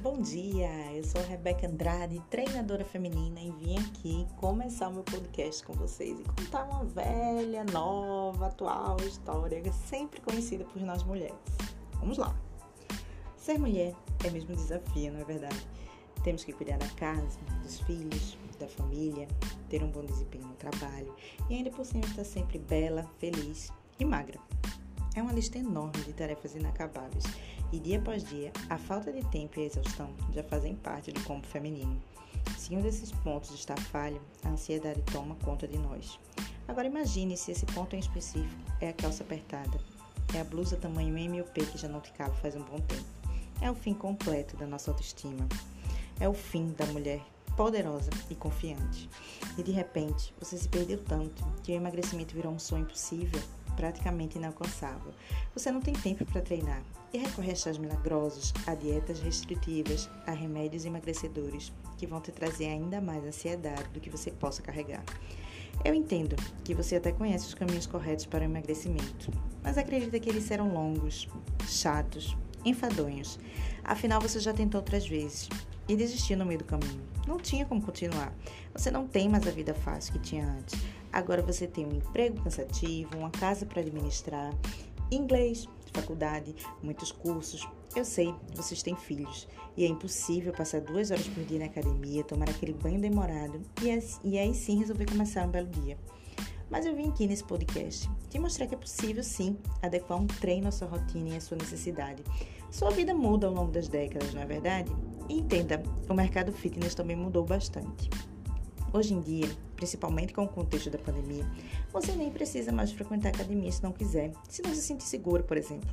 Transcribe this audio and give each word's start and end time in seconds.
bom 0.00 0.20
dia! 0.20 0.70
Eu 0.94 1.02
sou 1.02 1.20
Rebeca 1.22 1.66
Andrade, 1.66 2.22
treinadora 2.30 2.84
feminina, 2.84 3.40
e 3.40 3.50
vim 3.50 3.76
aqui 3.78 4.26
começar 4.36 4.88
o 4.88 4.92
meu 4.92 5.02
podcast 5.02 5.64
com 5.64 5.72
vocês 5.72 6.20
e 6.20 6.22
contar 6.22 6.64
uma 6.64 6.84
velha, 6.84 7.64
nova, 7.64 8.46
atual 8.46 8.96
história 9.00 9.60
sempre 9.72 10.20
conhecida 10.20 10.64
por 10.64 10.80
nós 10.82 11.02
mulheres. 11.02 11.34
Vamos 11.94 12.16
lá! 12.16 12.32
Ser 13.36 13.58
mulher 13.58 13.92
é 14.24 14.30
mesmo 14.30 14.54
desafio, 14.54 15.12
não 15.12 15.20
é 15.20 15.24
verdade? 15.24 15.66
Temos 16.22 16.44
que 16.44 16.52
cuidar 16.52 16.78
da 16.78 16.88
casa, 16.90 17.38
dos 17.62 17.80
filhos, 17.80 18.38
da 18.60 18.68
família, 18.68 19.26
ter 19.68 19.82
um 19.82 19.90
bom 19.90 20.04
desempenho 20.04 20.46
no 20.46 20.54
trabalho 20.54 21.12
e 21.50 21.54
ainda 21.54 21.70
por 21.70 21.84
cima 21.84 22.04
estar 22.04 22.24
sempre 22.24 22.58
bela, 22.58 23.04
feliz 23.18 23.72
e 23.98 24.04
magra. 24.04 24.38
É 25.18 25.22
uma 25.22 25.32
lista 25.32 25.58
enorme 25.58 26.00
de 26.04 26.12
tarefas 26.12 26.54
inacabáveis 26.54 27.24
e 27.72 27.80
dia 27.80 27.98
após 27.98 28.22
dia, 28.22 28.52
a 28.70 28.78
falta 28.78 29.12
de 29.12 29.20
tempo 29.30 29.58
e 29.58 29.64
a 29.64 29.66
exaustão 29.66 30.08
já 30.32 30.44
fazem 30.44 30.76
parte 30.76 31.10
do 31.10 31.20
corpo 31.24 31.44
feminino. 31.44 32.00
Se 32.56 32.72
um 32.76 32.80
desses 32.80 33.10
pontos 33.10 33.50
está 33.50 33.76
falho, 33.76 34.22
a 34.44 34.50
ansiedade 34.50 35.02
toma 35.12 35.34
conta 35.44 35.66
de 35.66 35.76
nós. 35.76 36.20
Agora 36.68 36.86
imagine 36.86 37.36
se 37.36 37.50
esse 37.50 37.66
ponto 37.66 37.96
em 37.96 37.98
específico 37.98 38.62
é 38.80 38.90
a 38.90 38.92
calça 38.92 39.24
apertada, 39.24 39.80
é 40.32 40.40
a 40.40 40.44
blusa 40.44 40.76
tamanho 40.76 41.18
M 41.18 41.40
ou 41.40 41.48
P 41.48 41.66
que 41.66 41.78
já 41.78 41.88
não 41.88 42.00
te 42.00 42.12
cabe 42.12 42.40
faz 42.40 42.54
um 42.54 42.62
bom 42.62 42.78
tempo. 42.78 43.04
É 43.60 43.68
o 43.68 43.74
fim 43.74 43.94
completo 43.94 44.56
da 44.56 44.68
nossa 44.68 44.92
autoestima. 44.92 45.48
É 46.20 46.28
o 46.28 46.32
fim 46.32 46.68
da 46.78 46.86
mulher 46.86 47.20
poderosa 47.58 48.10
e 48.30 48.36
confiante. 48.36 49.10
E 49.58 49.64
de 49.64 49.72
repente, 49.72 50.32
você 50.38 50.56
se 50.56 50.68
perdeu 50.68 50.96
tanto 50.96 51.44
que 51.64 51.72
o 51.72 51.74
emagrecimento 51.74 52.32
virou 52.32 52.52
um 52.52 52.58
sonho 52.58 52.84
impossível 52.84 53.40
praticamente 53.74 54.38
inalcançável. 54.38 55.12
Você 55.54 55.72
não 55.72 55.80
tem 55.80 55.92
tempo 55.92 56.24
para 56.24 56.40
treinar 56.40 56.80
e 57.12 57.18
recorre 57.18 57.50
a 57.50 57.56
chás 57.56 57.76
milagrosos, 57.76 58.54
a 58.64 58.76
dietas 58.76 59.18
restritivas, 59.18 60.08
a 60.24 60.30
remédios 60.30 60.84
emagrecedores 60.84 61.72
que 61.96 62.06
vão 62.06 62.20
te 62.20 62.30
trazer 62.30 62.66
ainda 62.66 63.00
mais 63.00 63.24
ansiedade 63.24 63.88
do 63.92 63.98
que 63.98 64.08
você 64.08 64.30
possa 64.30 64.62
carregar. 64.62 65.02
Eu 65.84 65.94
entendo 65.94 66.36
que 66.62 66.74
você 66.74 66.94
até 66.94 67.10
conhece 67.10 67.48
os 67.48 67.54
caminhos 67.54 67.86
corretos 67.86 68.26
para 68.26 68.42
o 68.42 68.44
emagrecimento, 68.44 69.32
mas 69.64 69.76
acredita 69.76 70.20
que 70.20 70.28
eles 70.28 70.44
serão 70.44 70.72
longos, 70.72 71.28
chatos, 71.66 72.36
enfadonhos. 72.64 73.36
Afinal, 73.82 74.20
você 74.20 74.38
já 74.38 74.52
tentou 74.52 74.80
outras 74.80 75.06
vezes 75.06 75.48
e 75.88 75.96
desistiu 75.96 76.36
no 76.36 76.44
meio 76.44 76.58
do 76.58 76.64
caminho. 76.64 77.00
Não 77.26 77.38
tinha 77.38 77.64
como 77.64 77.82
continuar. 77.82 78.32
Você 78.72 78.90
não 78.90 79.06
tem 79.06 79.28
mais 79.28 79.46
a 79.46 79.50
vida 79.50 79.74
fácil 79.74 80.12
que 80.12 80.18
tinha 80.18 80.46
antes. 80.46 80.78
Agora 81.12 81.42
você 81.42 81.66
tem 81.66 81.86
um 81.86 81.96
emprego 81.96 82.42
cansativo, 82.42 83.16
uma 83.16 83.30
casa 83.30 83.64
para 83.64 83.80
administrar, 83.80 84.54
inglês, 85.10 85.66
faculdade, 85.92 86.54
muitos 86.82 87.10
cursos. 87.10 87.66
Eu 87.96 88.04
sei, 88.04 88.34
vocês 88.54 88.82
têm 88.82 88.94
filhos 88.94 89.48
e 89.76 89.84
é 89.84 89.88
impossível 89.88 90.52
passar 90.52 90.80
duas 90.80 91.10
horas 91.10 91.26
por 91.26 91.42
dia 91.44 91.58
na 91.58 91.64
academia, 91.64 92.22
tomar 92.22 92.48
aquele 92.50 92.72
banho 92.72 93.00
demorado 93.00 93.60
e, 94.22 94.38
aí 94.38 94.54
sim 94.54 94.78
resolver 94.78 95.06
começar 95.06 95.46
um 95.46 95.50
belo 95.50 95.68
dia. 95.68 95.96
Mas 96.70 96.84
eu 96.84 96.94
vim 96.94 97.08
aqui 97.08 97.26
nesse 97.26 97.44
podcast 97.44 98.08
te 98.28 98.38
mostrar 98.38 98.66
que 98.66 98.74
é 98.74 98.78
possível 98.78 99.22
sim 99.22 99.56
adequar 99.82 100.20
um 100.20 100.26
treino 100.26 100.68
à 100.68 100.70
sua 100.70 100.88
rotina 100.88 101.30
e 101.30 101.36
à 101.36 101.40
sua 101.40 101.56
necessidade. 101.56 102.22
Sua 102.70 102.90
vida 102.90 103.14
muda 103.14 103.46
ao 103.46 103.54
longo 103.54 103.72
das 103.72 103.88
décadas, 103.88 104.34
não 104.34 104.42
é 104.42 104.46
verdade? 104.46 104.92
E 105.28 105.38
entenda, 105.38 105.82
o 106.08 106.14
mercado 106.14 106.52
fitness 106.52 106.94
também 106.94 107.16
mudou 107.16 107.44
bastante. 107.44 108.10
Hoje 108.92 109.14
em 109.14 109.20
dia, 109.20 109.48
principalmente 109.76 110.32
com 110.32 110.44
o 110.44 110.48
contexto 110.48 110.90
da 110.90 110.98
pandemia, 110.98 111.46
você 111.92 112.12
nem 112.12 112.30
precisa 112.30 112.72
mais 112.72 112.92
frequentar 112.92 113.28
academia 113.30 113.70
se 113.70 113.82
não 113.82 113.92
quiser, 113.92 114.32
se 114.48 114.62
não 114.62 114.74
se 114.74 114.82
sentir 114.82 115.04
seguro, 115.04 115.44
por 115.44 115.56
exemplo. 115.56 115.88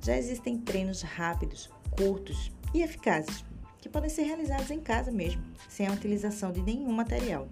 Já 0.00 0.16
existem 0.16 0.56
treinos 0.58 1.02
rápidos, 1.02 1.70
curtos 1.90 2.50
e 2.72 2.82
eficazes, 2.82 3.44
que 3.78 3.88
podem 3.88 4.08
ser 4.10 4.22
realizados 4.22 4.70
em 4.70 4.80
casa 4.80 5.10
mesmo, 5.10 5.42
sem 5.68 5.86
a 5.86 5.92
utilização 5.92 6.52
de 6.52 6.62
nenhum 6.62 6.92
material. 6.92 7.48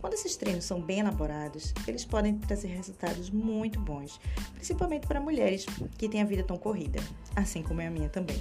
Quando 0.00 0.14
esses 0.14 0.36
treinos 0.36 0.64
são 0.64 0.80
bem 0.80 1.00
elaborados, 1.00 1.72
eles 1.86 2.04
podem 2.04 2.38
trazer 2.38 2.68
resultados 2.68 3.30
muito 3.30 3.80
bons, 3.80 4.20
principalmente 4.54 5.06
para 5.06 5.20
mulheres 5.20 5.66
que 5.98 6.08
têm 6.08 6.22
a 6.22 6.26
vida 6.26 6.42
tão 6.42 6.56
corrida, 6.56 7.00
assim 7.34 7.62
como 7.62 7.80
é 7.80 7.86
a 7.86 7.90
minha 7.90 8.08
também. 8.08 8.40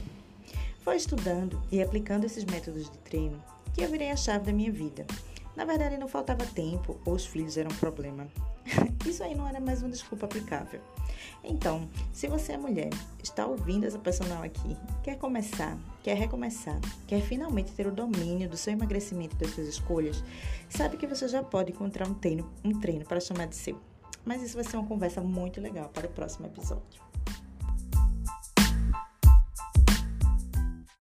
Foi 0.83 0.95
estudando 0.95 1.61
e 1.71 1.81
aplicando 1.81 2.25
esses 2.25 2.45
métodos 2.45 2.89
de 2.89 2.97
treino 2.99 3.43
que 3.73 3.81
eu 3.81 3.89
virei 3.89 4.11
a 4.11 4.15
chave 4.15 4.45
da 4.45 4.53
minha 4.53 4.71
vida. 4.71 5.05
Na 5.55 5.65
verdade, 5.65 5.97
não 5.97 6.07
faltava 6.07 6.45
tempo 6.45 6.99
ou 7.05 7.13
os 7.13 7.25
filhos 7.25 7.57
eram 7.57 7.71
um 7.71 7.75
problema. 7.75 8.27
Isso 9.05 9.23
aí 9.23 9.35
não 9.35 9.47
era 9.47 9.59
mais 9.59 9.81
uma 9.81 9.89
desculpa 9.89 10.25
aplicável. 10.25 10.81
Então, 11.43 11.87
se 12.11 12.27
você 12.27 12.53
é 12.53 12.57
mulher, 12.57 12.89
está 13.23 13.45
ouvindo 13.45 13.85
essa 13.85 13.99
personal 13.99 14.43
aqui, 14.43 14.75
quer 15.03 15.17
começar, 15.17 15.77
quer 16.03 16.15
recomeçar, 16.15 16.79
quer 17.07 17.21
finalmente 17.21 17.71
ter 17.71 17.87
o 17.87 17.91
domínio 17.91 18.49
do 18.49 18.57
seu 18.57 18.73
emagrecimento 18.73 19.35
e 19.35 19.39
das 19.39 19.51
suas 19.51 19.67
escolhas, 19.67 20.23
sabe 20.69 20.97
que 20.97 21.07
você 21.07 21.27
já 21.27 21.43
pode 21.43 21.71
encontrar 21.71 22.07
um 22.07 22.13
treino, 22.13 22.49
um 22.63 22.79
treino 22.79 23.05
para 23.05 23.19
chamar 23.19 23.47
de 23.47 23.55
seu. 23.55 23.79
Mas 24.25 24.41
isso 24.41 24.55
vai 24.55 24.63
ser 24.63 24.77
uma 24.77 24.87
conversa 24.87 25.21
muito 25.21 25.61
legal 25.61 25.89
para 25.89 26.07
o 26.07 26.09
próximo 26.09 26.47
episódio. 26.47 26.99